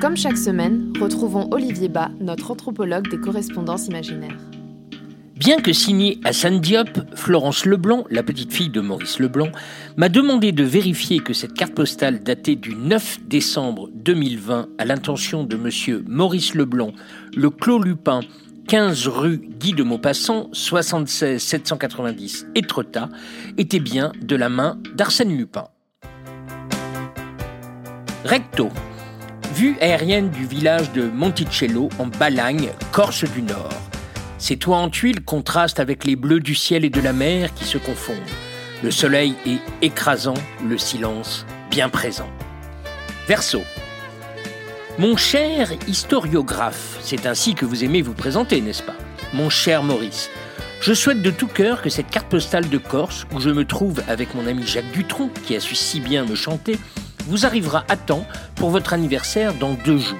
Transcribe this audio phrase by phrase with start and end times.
[0.00, 4.38] Comme chaque semaine, retrouvons Olivier Bas, notre anthropologue des correspondances imaginaires.
[5.36, 9.50] Bien que signée à San Diop, Florence Leblanc, la petite fille de Maurice Leblanc,
[9.98, 15.44] m'a demandé de vérifier que cette carte postale datée du 9 décembre 2020 à l'intention
[15.44, 16.92] de monsieur Maurice Leblanc,
[17.36, 18.20] le Clos Lupin,
[18.68, 23.10] 15 rue Guy de Maupassant, 76 790 Étretat,
[23.58, 25.68] était bien de la main d'Arsène Lupin.
[28.24, 28.70] Recto.
[29.54, 33.74] Vue aérienne du village de Monticello en Balagne, Corse du Nord.
[34.38, 37.64] Ces toits en tuiles contrastent avec les bleus du ciel et de la mer qui
[37.64, 38.16] se confondent.
[38.84, 40.34] Le soleil est écrasant,
[40.66, 42.30] le silence bien présent.
[43.26, 43.60] Verso.
[44.98, 48.96] Mon cher historiographe, c'est ainsi que vous aimez vous présenter, n'est-ce pas?
[49.34, 50.30] Mon cher Maurice,
[50.80, 54.00] je souhaite de tout cœur que cette carte postale de Corse, où je me trouve
[54.08, 56.78] avec mon ami Jacques Dutronc, qui a su si bien me chanter,
[57.30, 58.26] vous arrivera à temps
[58.56, 60.18] pour votre anniversaire dans deux jours.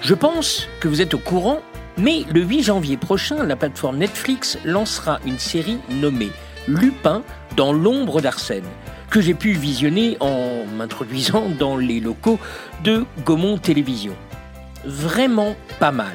[0.00, 1.60] Je pense que vous êtes au courant
[1.98, 6.30] mais le 8 janvier prochain, la plateforme Netflix lancera une série nommée
[6.68, 7.22] Lupin
[7.56, 8.62] dans l'ombre d'Arsène,
[9.10, 12.38] que j'ai pu visionner en m'introduisant dans les locaux
[12.84, 14.14] de Gaumont Télévision.
[14.84, 16.14] Vraiment pas mal.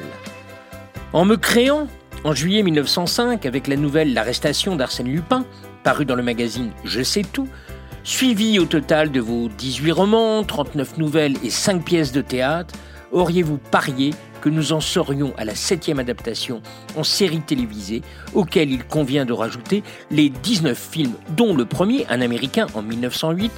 [1.12, 1.86] En me créant,
[2.24, 5.44] en juillet 1905, avec la nouvelle L'arrestation d'Arsène Lupin,
[5.82, 7.48] parue dans le magazine Je sais tout,
[8.04, 12.74] suivi au total de vos 18 romans, 39 nouvelles et 5 pièces de théâtre,
[13.12, 16.60] auriez-vous parié que nous en serions à la septième adaptation
[16.96, 18.02] en série télévisée,
[18.34, 23.50] auquel il convient de rajouter les 19 films, dont le premier, un américain en 1908,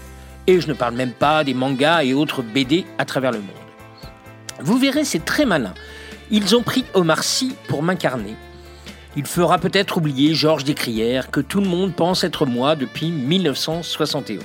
[0.46, 3.48] et je ne parle même pas des mangas et autres BD à travers le monde.
[4.60, 5.74] Vous verrez, c'est très malin.
[6.30, 8.36] Ils ont pris Omar Sy pour m'incarner.
[9.16, 14.44] Il fera peut-être oublier Georges Descrières, que tout le monde pense être moi depuis 1971.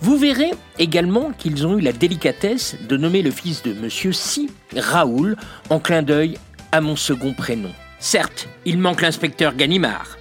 [0.00, 4.48] Vous verrez également qu'ils ont eu la délicatesse de nommer le fils de Monsieur Si,
[4.76, 5.36] Raoul,
[5.70, 6.38] en clin d'œil
[6.70, 7.72] à mon second prénom.
[7.98, 10.18] Certes, il manque l'inspecteur Ganimard,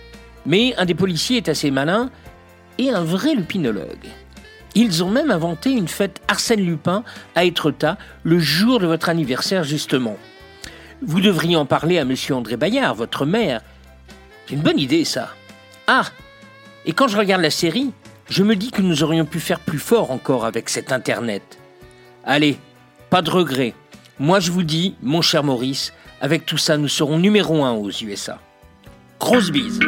[0.47, 2.09] mais un des policiers est assez malin
[2.80, 4.07] et un vrai lupinologue.
[4.74, 7.03] Ils ont même inventé une fête Arsène Lupin
[7.36, 10.18] à Étretat le jour de votre anniversaire justement.
[11.02, 13.62] Vous devriez en parler à monsieur André Bayard, votre mère.
[14.46, 15.30] C'est une bonne idée, ça.
[15.88, 16.06] Ah
[16.86, 17.92] Et quand je regarde la série,
[18.30, 21.58] je me dis que nous aurions pu faire plus fort encore avec cet Internet.
[22.26, 22.58] Allez,
[23.10, 23.74] pas de regret.
[24.20, 27.90] Moi, je vous dis, mon cher Maurice, avec tout ça, nous serons numéro un aux
[27.90, 28.40] USA.
[29.20, 29.80] Grosse bise